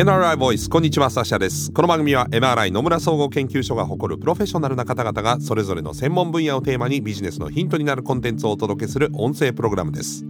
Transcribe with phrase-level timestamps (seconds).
[0.00, 1.70] NRI ボイスこんにちはサシャです。
[1.72, 10.24] この番組は NRI 野村総合研究所が誇るプロフェッショナルな方々がそれぞれの専門分野をテーマにビジネスのヒントになるコンテンツをお届けする音声プログラムです。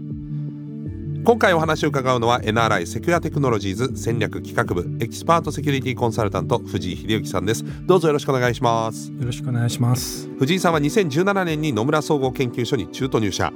[1.25, 7.65] 今回お話を伺うのは NRI セキュアテクノロジーズ戦略企画部エキスパートセキュリティコンサルタント藤井秀之さんです。
[7.87, 9.13] どうぞよろしくお願いします。
[9.13, 10.29] よろしくお願いします。
[10.37, 13.53] 藤井さんは2017年に野村総合研究所に中途入社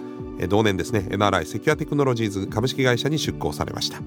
[0.48, 4.00] 同年ですね NRI セキュアテクノロジーズ株式会社に出向されました。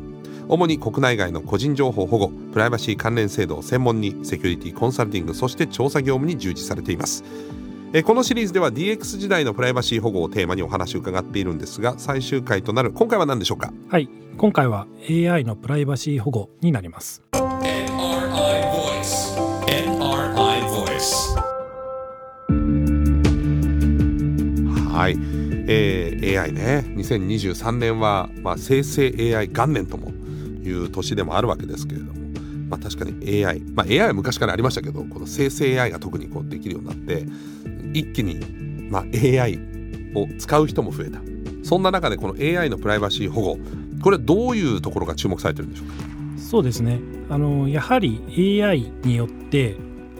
[0.49, 7.23] 主に国内外の個人情報保護プライバシー関連制度を専門にセキュリティコンサルティングそして調査業務に従事されています。
[8.05, 13.73] このシリーズでは DX 時代のプライバシー保護をテーマにお話を伺っているんですが最終回となる今回は何でしょうか？
[13.89, 17.23] はい今回は AI のプライバシー保護になります。
[17.31, 17.47] NRI
[18.71, 19.35] Voice
[19.65, 21.37] NRI Voice
[24.93, 25.15] はい、
[25.67, 26.85] えー、AI ね。
[26.95, 30.11] 2023年は、まあ、生成 AI 元年とも
[30.63, 32.19] いう年でもあるわけですけれども、
[32.69, 37.25] まあ、確かに AI、まあ、AI は昔からありましたけどこの生成 AI が特にこうできるようになって
[37.93, 38.39] 一気に、
[38.89, 39.59] まあ、AI
[40.15, 41.19] を使う人も増えた。
[41.63, 43.57] そんな中でこの AI のプライバシー保護
[44.01, 46.39] これどういうところが注目されてるんでしょうか？
[46.39, 46.99] そうですね。
[47.29, 48.21] あのやはり
[48.63, 49.75] AI によって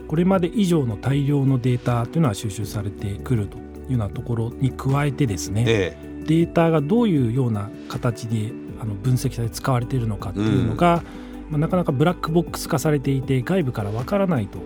[0.10, 3.67] これまで以上の大量のデータというのは収集されてくると。
[3.90, 11.04] いうようなところに加えてですね、ええ、データがどういうような形であの分析されて使われているのかっていうのが、
[11.48, 14.60] うん、まあ、なかなかブラックボックス化されていて外部からわからないと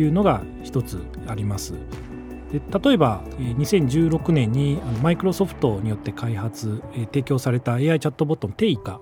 [0.00, 1.74] いうのが一つあります。
[2.52, 6.82] で例えば2016年にマイクロソフトによって開発
[7.12, 9.00] 提供された AI チャットボットのテイが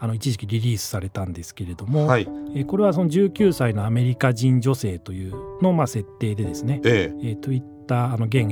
[0.00, 2.26] あの一時期リリースされたんですけれども、はい、
[2.66, 8.48] これはその19歳のアメリカ人女性というのまあ設定でですね、ええ、Twitter あの現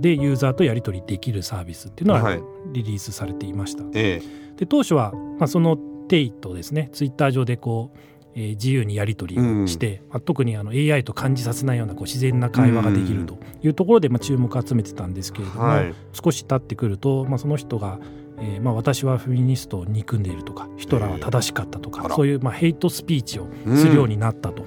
[0.00, 2.36] でユーザーとやり取りできるサービスっていうのは
[2.72, 3.84] リリースされていました。
[3.84, 4.22] はい、で
[4.68, 5.76] 当初はまあその
[6.08, 6.90] テイとですね。
[6.92, 7.98] ツイッター上でこう
[8.34, 17.98] えー、自由にやり取りをして、うん、まあ、特にあの AI と感じさせないようなこう自然な会話ができるというところで、まあ、注目を集めてたんですけれども、はい、少し経ってくると、まあ、その人が、
[18.40, 24.64] えーまあ、私はフェミニストを憎んでいるとかヒトラーは正しかったとか、そういう、まあ、ヘイトスピーチをするようになったと。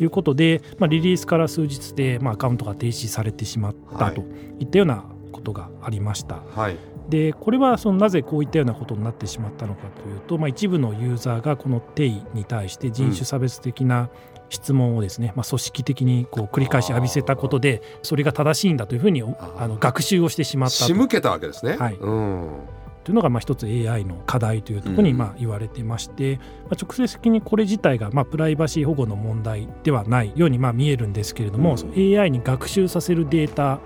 [0.00, 4.22] いうことで、うん、まあ、リリースから数日で、まあ、アカウントが停止されてしまったと
[4.60, 4.64] い。
[4.64, 6.42] ったようなことがありました。
[6.54, 6.76] はい。
[7.08, 14.08] でこれはそのなぜこういったようなことになってしまったのかというと、まあ、一部のユーザーがこの定位に対して人種差別的な
[14.48, 20.84] 質問をですね、まあ、組織的にこう繰り返し浴びせたことでそれが正しいんだというふうにあの学習をしてしまったと。
[20.84, 21.76] 仕向けたわけですね。
[21.76, 22.60] はい、うん
[23.04, 33.80] というのがまあ一つ AI の課題というところにまあ言われてまして、まあ、直接的にこれ自体がまあプライバシー保護の問題ではないようにまあ見えるんですけれども、AI に学習させるデータ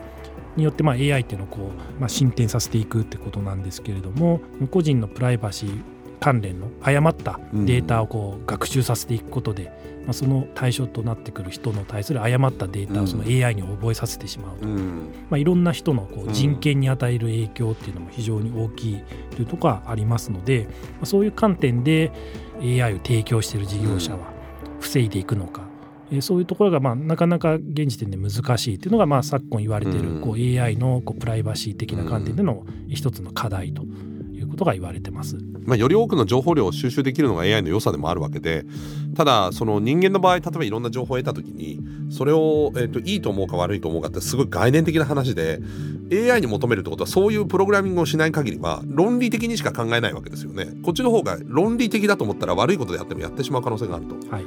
[0.57, 4.41] によってまあ AI っていうのをこう、まあ、進展させていくってことなんですけれども
[4.71, 9.73] 個人のプライバシー関連の誤ったデータをこう学習させていくことで、
[10.05, 14.75] まあ、その対象となってくる人の対する誤ったデータをその AI に覚えさせてしまうと、ま
[15.33, 22.11] あ、いろんな人のこう人権に与える影響っていうのも非常に大きいというところがありますので、まあ、そういう観点で
[22.61, 24.33] AI を提供している事業者は
[24.81, 25.69] 防いでいくのか。
[26.11, 33.83] えそういうところがまあなかなか現時点で難しいというのがまあ昨今言われているこう AI のこうプライバシー的な観点での一つの課題と
[34.49, 35.39] いうことが言われてます。
[35.65, 38.65] まあ、より多くの情報量を収集できるのが AI の良さでもあるわけで
[39.15, 41.79] ただその人間の場合例えばいろんな情報を得た時に
[42.11, 45.61] それを、えー、といいと思うか悪いと思うかってすごい概念的な話で
[46.11, 50.69] AI に求めるってことはそういうプログラミングをしない限りは論理的にしか考えないわけですよね。
[50.83, 54.15] こっちの方が論理的だと思ったら悪いことであってもやってしまう可能性があると。
[54.31, 54.45] はい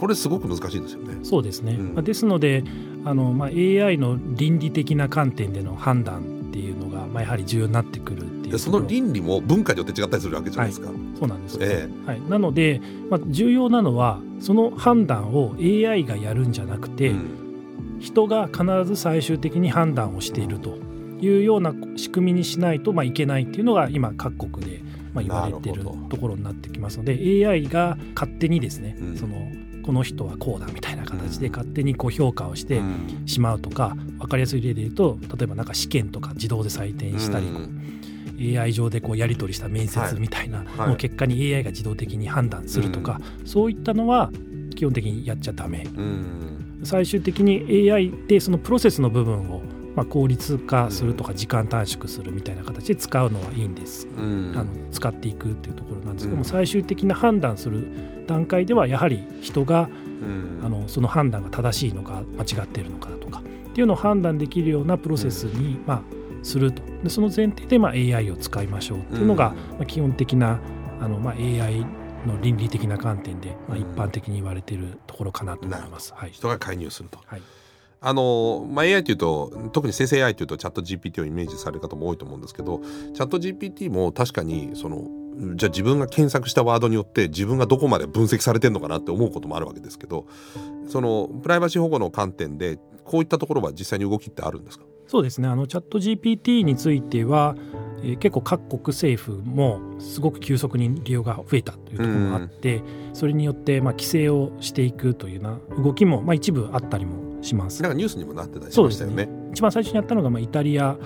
[0.00, 1.18] これすごく難しいですよね。
[1.22, 2.64] そうですね、うん、ですので
[3.04, 10.88] あの、まあ、AI の倫理的な観点での判断っていうのが、まあ、やはり重要になってくるっていうその倫理も文化によって違ったりするわけじゃないですか。
[10.88, 20.78] はい、そうなんです、えー、はい、なので、まあ、重要なのはその判断を AI がやるんじゃなくて、うん、人が必ず最終的に判断をしていると
[21.20, 24.82] いうような仕組みにしないと、まあ、いけないっていうのが今各国で、
[25.14, 29.36] まあ、言われてるところになってきますので AI が勝手にですね、うん、その
[29.82, 32.80] この人はこうだみたいな形で勝手にこう評価をして
[33.26, 37.46] しまうとか、分かりやすい例で言うと例えばなんか試験とか自動で採点したり、
[38.40, 44.30] AI 上でこうやり取りした面接みたいなの結果に AI が自動的に判断するとか、そういったのは
[44.74, 45.86] 基本的にやっちゃダメ、
[46.82, 49.62] 最終的に AI でそのプロセスの部分を
[49.94, 57.88] まあ、効率化するとか時間短縮するみたいな形で使うのはいいんです、うん、あの使っていくっていうところなんですけども、最終的な判断する
[58.26, 59.88] 段階ではやはり人が、
[60.62, 66.02] あのその判断が正しいのか間違っているのかとかっていうのを判断できるようなプロセスに、まあ、
[66.42, 66.82] すると。
[67.02, 70.60] でその前提でまあ AI を使いましょうっていうのが、まあ、基本的な
[71.00, 71.80] あの、まあ、AI
[72.26, 76.12] の倫理的な観点で、まあ、一般的に言われているところかなと思います。
[76.14, 77.42] はい、人が介入すると、はい。
[78.02, 82.80] あのまあ、AI というと特に生成 AI というとチャット GPT をイメージされる方も多いと思うんですけど
[83.12, 85.04] チャット GPT も確かにその
[85.54, 90.26] じゃあ自分が検索したワードによって自分がどこまで分析されてるのかなって思うこともあるわけですけど
[90.88, 94.84] そのプライバシー保護の観点でこういったところは実際に動きってあるんですか？
[95.10, 97.56] そうですねあのチャット GPT については、
[98.00, 107.82] えー、結構各国政府もすごく急速に利用が増えたというところもあって、うん、それによってまあ規制をしていくというような動きもまあ一部あったりもします。
[107.82, 109.26] なんかニュースにもなってたりしましたよね。
[109.26, 110.96] ね一番最初にやったのがまあイタリア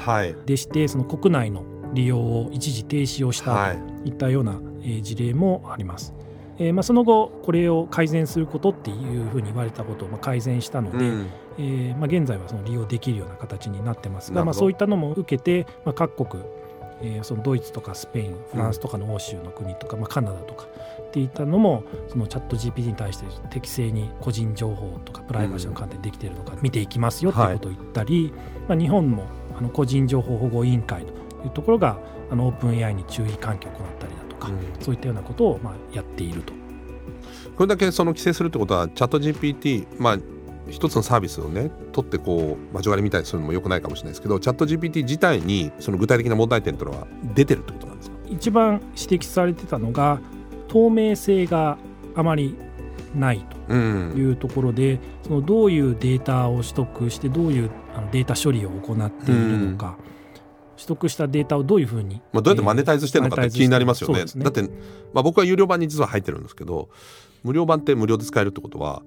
[0.44, 1.64] でして、はい、その国内の
[1.94, 4.60] 利用を一時停止をしたといったような
[5.00, 6.12] 事例もあります。
[6.58, 11.26] えーまあ、その後これを改善することっていうふうに言われたことをまあ改善したので、うん、
[11.58, 16.42] えー、まあ、現在はその利用できるような形になってますが、まあ、そういったのも受けて、まあ、各国、
[17.00, 28.32] えー、そのドイツとかスペインフランスとかの欧州の国とか、うん、まあ、カナダとかっていったのもそのチャット GPT に対して適正に個人情報とかプライバシーの観点できているのか見ていきますよっていうことを言ったり、はい、
[28.68, 29.26] まあ、日本も
[29.56, 31.12] あの個人情報保護委員会と
[31.44, 31.98] いうところが
[32.30, 36.52] あのオープン AI に注意喚起を行ったりだとか、うん、そういったようなことをまあやっていると。
[37.56, 40.18] これだけその規制するってことはチャット GPT、まあ、
[40.70, 48.16] 一つのサービスをね取ってこう交わりみたいにするのもよくないかもしれないですけどチャット GPT 自体にその具体的な問題点というのは出てるってことなんですか？
[48.28, 50.20] 一番指摘されてたのが
[50.68, 51.78] 透明性が
[52.14, 52.56] あまり
[53.14, 57.70] ないというところで、うん、そのどういうデータを取得してどういう
[58.10, 60.04] データ処理を行っているのか、うん。
[60.76, 64.24] 取得したデータをどういうふうに、まあ、どうやってマネタイズしてるのかって気になりますよね。
[64.24, 64.26] ね。
[64.38, 64.62] だって、
[65.12, 66.88] まあ、僕は有料版に実は入ってるんですけど
[67.44, 69.02] 無料版って無料で使えるってことは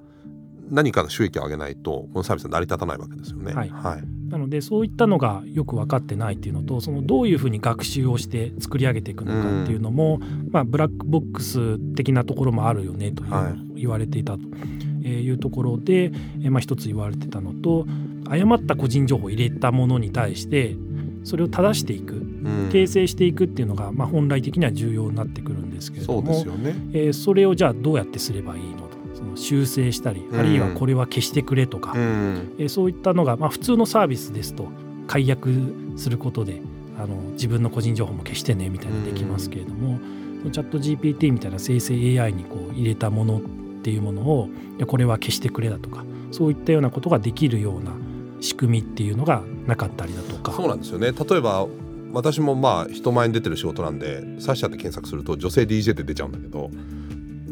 [0.69, 3.53] 何かの収益を上げないとこのサービスは成り立たないわけですよね。
[3.53, 14.39] はい、はい、なのでそういったのがよく分かってないっていうのとそのどういうふうに学習をして作り上げていくのかっていうのも、うん、まあ、ブラックボックス的なところもあるよねという言われていたと
[15.07, 16.11] いうところで、
[16.43, 17.85] えまあ、一つ言われてたのと
[18.29, 20.75] 誤った個人情報を入れたものに対して
[21.23, 22.15] それを正していく、
[22.71, 26.73] 訂正していくっていうのが、まあ、本来的には重要になってくるんですけれどもそ,、ね。
[26.93, 28.86] えー、それをじゃあどうやってすればいいの
[29.37, 34.67] 修正したり、あるいはこれは消してくれとか、うん、えー、そういったのが、まあ、普通のサービスですと
[35.07, 36.61] 解約することで
[36.97, 39.99] あの自分の個人情報も消してねみたいなできますけれども、
[40.43, 43.41] うん、チャット GPT みたいな生成 AI にこう入れたものっ
[43.83, 44.49] ていうものを
[44.87, 47.93] これは消してくれだとかそういったようなことができるような
[48.41, 50.51] 仕組みっていうのがなかったりだとか。
[50.51, 51.11] そうなんですよね。
[51.11, 51.67] 例えば
[52.13, 56.69] 私もまあ人前に出てる仕事なんでサッシャって検索すると女性 DJ って出ちゃうんだけど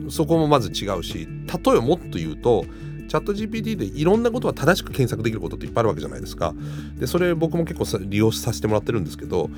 [0.09, 1.27] そこもまず違うし
[1.63, 2.65] 例えばもっと言うと
[3.07, 6.53] チャット GPT でいろんなことは正しく検索できることっていっぱいあるわけじゃないですか。
[6.97, 9.49] でそれ僕も結構利用させてもらってるんですけど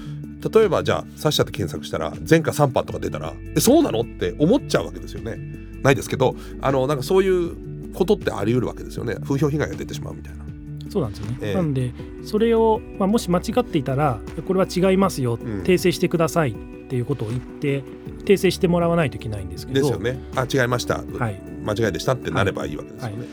[0.54, 5.38] 例えばじゃあサッシャって検索したら前科3版とか出たらえそうなのって思っちゃうわけですよね。
[5.82, 9.16] ないですけどあのなんかそういうことってあり得るわけですよね。
[9.24, 10.47] 風評被害が出てしまうみたいな。
[10.89, 11.94] そうなんですよね、えー、なので
[12.24, 16.56] それを、まあ、もし間違っていたらこれは違いますよ、うん、訂正してください。
[16.88, 17.84] っていうことを言って
[18.24, 19.81] 訂正してもらわないといけないんですけど。
[19.81, 20.19] ですよね。
[20.36, 23.25] あ違いました、はい、間違いでしたってなればいいわけですよね、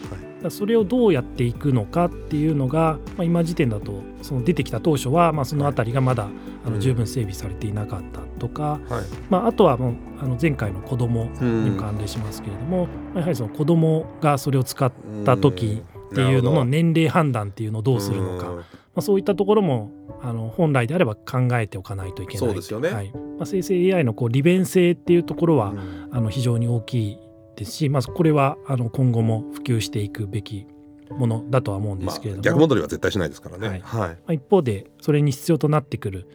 [0.42, 6.28] はい、それをどうやっていくのかっていうのが、まあ、今時点だとその出てきた当初は、まあ、その辺りがまだ、
[6.66, 14.92] あの十分整備されていなかったとか、はい、まあ、あとはもうあの前回の子どもにも関連しますけれども、やはりその子どもがそれを使っ
[15.24, 18.64] た時っていうのの年齢判断っていうのをどうするのか、ま
[18.96, 19.90] あ、そういったところも
[20.22, 22.46] あの本来であれば考えておかないといけない。
[22.46, 23.12] そうですよね、はい。
[23.12, 27.18] まあ、生成 AI のこう利便性っていうところは、うん、あの非常に大きい
[27.56, 30.66] ですし、まずこれはあの今後も普及していくべき
[31.10, 33.80] ものだとは思うんですけれども、まあ、逆戻りは絶対しないですからね、はい。
[33.80, 36.28] はい、まあ、一方でそれに必要となってくる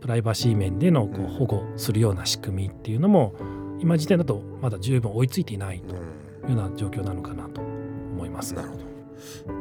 [0.00, 3.34] プライバシー面でのこう保護するような仕組みっていうのも、
[3.80, 5.98] 今時点だとまだ十分追いついていないとい
[6.54, 8.54] うような状況なのかなと思います。
[8.54, 8.85] なるほど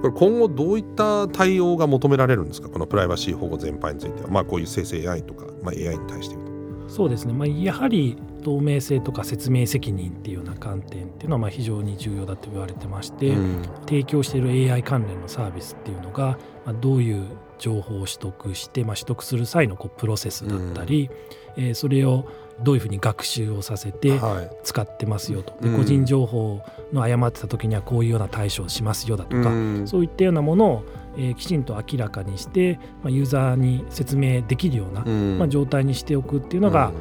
[0.01, 2.69] これ今後どういった対応が求められるんですか？
[2.69, 6.55] このプライバシー保護全般については、まあ、こういう生成 AI とか、まあ、AI に対して言うと。
[6.87, 17.25] そうですね、まあ、やはり透明性とか説明責任っていうような観点っていうのはまあ非常に重要だと言われてまして、うん、提供している AI 関連のサービスっていうのが、まあ、どういう
[17.57, 21.09] 情報を取得して、まあ、取得する際のこうプロセスだったり、
[21.57, 22.27] うん、えー、それを
[22.63, 24.19] どういうふうに学習をさせて
[24.63, 26.61] 使ってますよと、はい、で個人情報
[26.93, 30.85] の誤ってた時にはこういうような対処をしますよだとか、うん、そういったようなものを、
[31.17, 36.91] えー、きちんと明らかにして、まあ、ユーザーに説明できるような、うん、まあ、状態にしておくっていうのが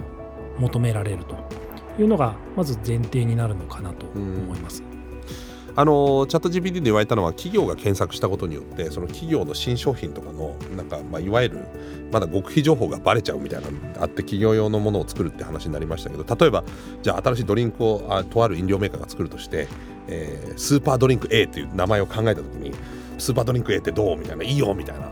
[0.58, 1.37] 求められると
[1.99, 4.93] いうのがまず前提になるのかなと思います。
[5.76, 11.58] あのチャット GPT で言われたのは企業が検索したことによってその企業の新商品とかのなんか、まあ、いわゆる
[12.12, 16.62] まだ極秘情報がバレちゃうみたいなのがあって企業用のものを作るって話になりましたけど例えば
[17.02, 19.66] じゃあ新しいドリンクをあとある飲料メーカーが作るとして、
[20.06, 22.72] えー、スーパードリンク A という名前を考えた時に
[23.18, 25.10] スーパードリンク A ってどうみたいないいよみたいな。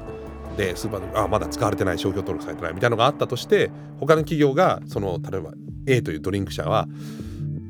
[0.56, 5.54] でスーパードリンクあまだ使われてない商標登録されてないみたいなのがあったとして他の企業がその例えば
[5.86, 6.86] A というドリンク社は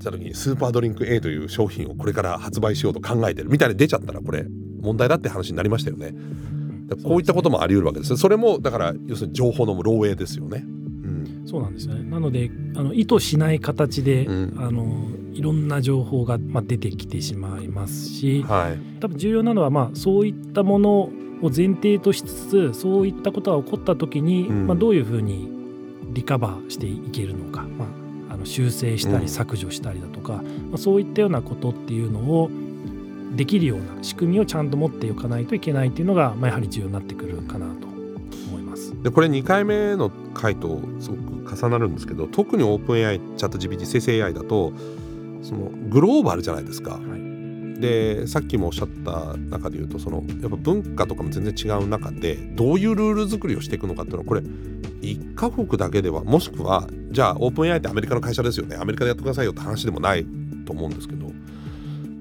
[0.04, 4.46] た時にスーパードリンク A という商品をこれから発売しようと考えてるみたいに出ちゃったらこれ
[4.80, 6.14] 問題だって話になりましたよね。
[7.04, 8.16] こういったこともあり得るわけです。
[8.16, 10.64] それもだから要するに情報の漏洩ですよね。
[11.44, 12.02] そうなんですね。
[12.04, 21.10] なのであの意図しない形で、うん、あのいろんな情報が、まあ、出てきてしまいますし、はい、多分重要なのは、まあ、そういったものを
[21.54, 22.32] 前提としつ
[22.72, 25.50] つそういったことが起こった時に、うん、まあ、どういうふうに
[26.12, 27.88] リカバーしていけるのか、まあ、
[28.32, 30.42] あの修正したり削除したりだとか、ま
[30.74, 32.50] あ、そういったようなことっていうのを
[33.34, 37.86] できるような仕組みをちゃんと持っておかないといけないっていうのが、まあ、やはり重要になってくるかなと
[38.48, 38.94] 思います。
[39.02, 44.72] でこれ2回目の回とすごく重なるんですけど特にオープン AI チャット GPT 生成 AI だと
[45.42, 46.92] そのグローバルじゃないですか。
[46.92, 47.22] はい
[47.82, 58.76] でさっきもおっしゃった中で言うとそのやっぱ文化とかも全然違う中でどういうルール作りをしていくのかっていうのはこれ1カ国だけではもしくはじゃあオープン AI ってアメリカの会社ですよね。
[58.76, 60.24] アメリカでやってくださいよって話でもない
[60.64, 61.30] と思うんですけど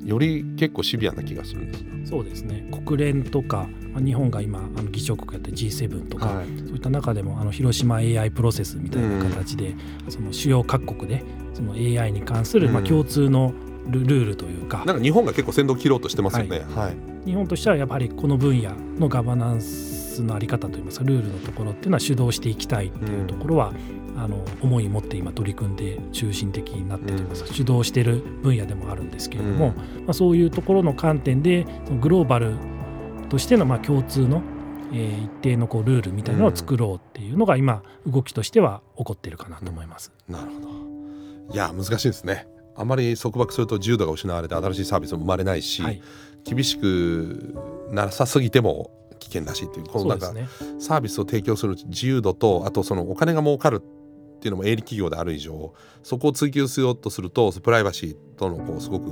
[0.06, 2.70] より結構シビアな気がするんですそうですね。
[2.86, 13.54] 国連とか、まあ、日本が今あの議長国やって G7 とか、はい、そういった中でもあの広島 AI プロセスみたいな形で、うん、その主要各国でその AI に関する、まあ、共通の
[13.88, 16.96] ルールというか、なんか日本が結構先導切ろうとしてますよね、はい、はい、
[17.26, 23.74] 日本としてはやっぱりこの分野のガバナンスのあり方といいますかルールのところっていうのは主導していきたいっていうところは、
[24.16, 27.44] うん、あの思い持って今取り組んで中心的になってといいます。
[27.44, 29.76] か、うん、主導している分野でもあるんですけれども、ま
[30.10, 32.56] あ、そういうところの観点でそのグローバル
[33.30, 34.42] としてのまあ共通の
[34.94, 40.12] えー、一定のこうルールみたいなのを作ろうっていうのが今動きとしては起こっているかなと思います。
[40.28, 40.68] なるほど。
[41.54, 42.48] いや難しいですね。
[42.76, 46.02] あまり束縛すると自由度が失われて新しいサービスも生まれないし、はい、
[46.44, 47.56] 厳しく
[47.92, 50.34] なさすぎても危険だしっていうこのなんか、
[50.80, 53.84] サービスを提供する自由度とあとそのお金が儲かる
[54.42, 55.72] っていうのも営利企業である以上
[56.02, 59.08] そこを追求しようとするとプライバシーとのこうすごく、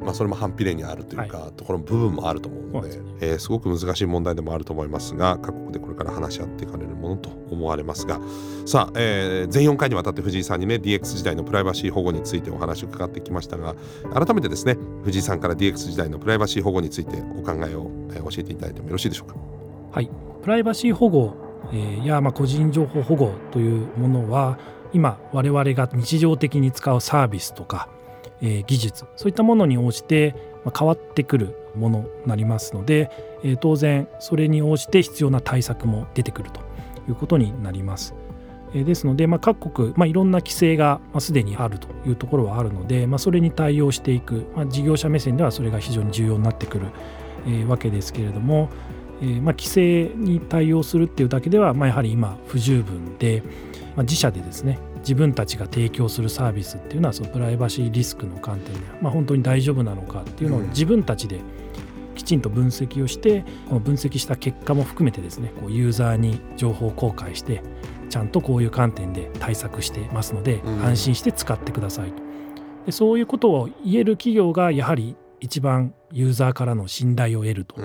[0.00, 3.02] まあ、それも反比例にあるというか、はい、ところの部分もあると思うので、ね。
[3.20, 8.20] えー、すごく難しい問題でもあると思いますが各国でこれから話し合っていかれるものと思われますが。
[8.66, 13.76] さあ、えー、全4回にわたって藤井さんにね DX 時代のプライバシー保護についてお話を伺ってきましたが
[14.12, 19.36] 改めてですね藤井さんから DX 時代のプライバシー保護についてお考えを、えー、教えていただいてもよろしいでしょうか？
[19.92, 20.10] はい。
[20.42, 21.43] プライバシー保護
[21.74, 24.58] え、やま個人情報保護というものは
[24.92, 27.88] 今我々が日常的に使うサービスとか、
[28.40, 30.34] え、技術そういったものに応じて、
[30.78, 33.10] 変わってくるものになりますので、
[33.42, 36.60] え、当然それに応じて必要な対策も出てくると
[37.08, 38.14] いうことになります。
[38.82, 46.88] ですので、まあ、各国、まあ、いろんな規制がすでにあるというところはあるので、まあ、それに対応していく、ま、事業者目線ではそれが非常に重要になってくる、
[47.46, 48.70] えー、わけですけれども、
[49.24, 53.42] えーまあ、規制に対応するっていうだけでは、まあ、やはり今不十分で、
[53.96, 61.40] まあ、自社でですね自分たちが提供するサービスっていうのはそのプライバシーリスクの観点で、まあ、本当に大丈夫なのかっていうのを自分たちで
[62.14, 67.62] きちんと分析をしてこの分析した結果も含めてですねこうユーザーに情報公開して
[68.10, 72.22] ちゃんとこういう観点で対策してますので安心して使ってくださいと。
[72.86, 77.78] でそういうことを言える企業がやはり一番ユーザーからの信頼を得ると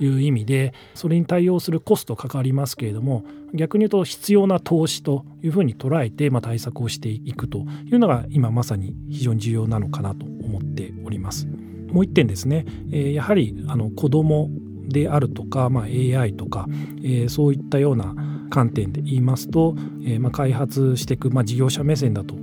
[0.00, 11.46] いう意味で、それに対応するコストかかりますけれども逆に言うと必要な投資というふうに捉えて、まあ、対策をしていくというのが今まさに非常に重要なのかなと思っております。
[11.46, 14.50] もう一点ですね、えー、やはりあの子ども
[14.88, 16.66] であるとか、まあ、AI とか、
[17.02, 18.14] えー、そういったような
[18.50, 22.34] 観点で言いますと、えーまあ、開発していく、まあ、事業者目線だと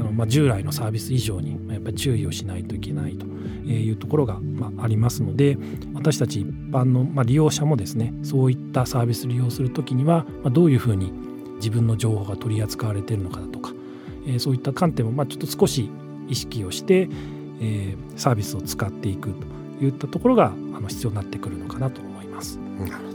[0.00, 5.58] あの、まあ、従来のサービス以上にやっぱり注意をしないといけないというところが、まあ、ありますので
[5.94, 11.12] 私たち一般の、まあ、利用者もですねそういったサービス利用する時には、ま、どういうふうに
[11.56, 13.72] 自分の情報が取り扱われているのかだとか、
[14.26, 15.90] え、そういった観点も、まあ、ちょっと少し
[16.26, 17.08] 意識をして、
[17.60, 19.34] え、サービスを使っていく
[19.78, 22.56] といったところがあの必要になってくるのかなと思います。
[22.56, 23.09] なるほど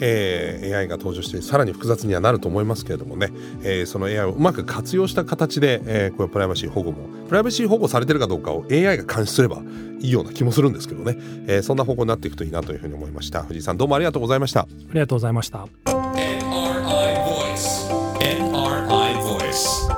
[0.00, 3.30] えー、AI が登場してさらに複雑にはなると思いますけれどもね、
[3.62, 9.62] えー、その AI をうまく活用した形で、えー、こういうプライバシー保護もプライバシー保護されてるかどうかを AI が監視すれば
[10.00, 11.16] いいような気もするんですけどね、
[11.46, 13.42] えー、そんな方向になっていくといいなというふうに思いました。
[13.42, 14.60] 藤井さんどうもありがとうございました。
[14.60, 15.66] ありがとうございました。
[15.84, 19.90] NRI Voice NRI Voice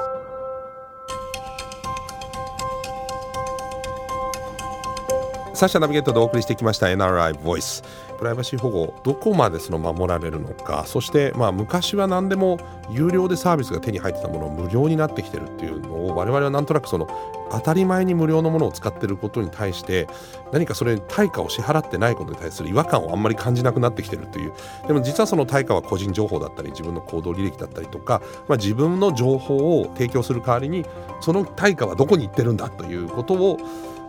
[5.55, 6.87] サッシャナビゲートでお送りしてきました。
[6.87, 7.85] NRI ボイス
[8.23, 17.09] プライバシー保護どこまでその守られるのかそしてまあ昔は何でも有料でサービスが手に入ってたものを無料になってきてるっていうのを我々はなんとなくその
[17.51, 20.07] 当たり前に無料のものを使ってることに対して
[20.53, 24.53] 何かそれに対価を支払ってないことに対する違和感をあんまり感じなくなってきてるという。
[24.87, 30.87] でも実はその対価は個人情報だったり自分の行動履歴だったりとか、まあ、自分の情報を提供する代わりに
[31.21, 33.59] その対価はどこに行ってるんだということを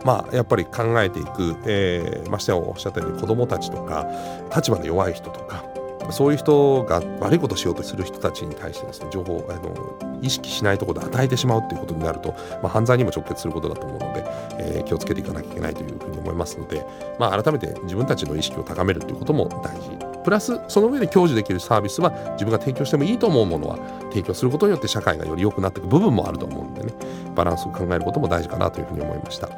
[0.04, 4.06] まあ、やっぱり考えていく、えー、ましてやおっしゃったように子どもたちとか
[4.54, 5.64] 立場の弱い人とか
[6.10, 14.24] そういう人が悪いことをしようとする人たちに対してですね情報をあの意識しないところで与えてしまうっていうことになると、まあ、犯罪にも直結することだと思うので、
[14.58, 16.84] えー、気をつけていかなきゃいけないというふうに思いますので、
[17.18, 23.78] まあ、改めて自分たちの意識を高めるということも大事プラスその上で享受できるサービスは自分が提供してもいいと思うものは
[24.10, 26.92] 提供することによって社会がより良くなっていく部分もあると思うんでね。
[27.34, 29.48] バランスを考えることも大事かなというふうに思いました、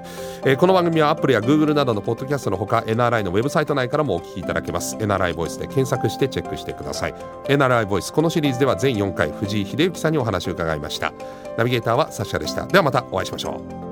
[0.45, 4.97] えー、この番組は Apple や Google などのポッドキャストのほか NRI のウェブサイト内からもお聞きいただけます。
[4.97, 7.15] NRI ボイスで検索してチェックしてください。
[7.45, 11.13] NRI ボイスこのシリーズでは全4回藤井秀幸さんにお話を伺いました。
[11.57, 12.67] ナビゲーターはサッシャでした。
[12.67, 13.86] ではまたお会いしましょう。